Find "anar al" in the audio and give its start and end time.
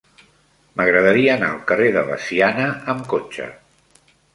1.35-1.61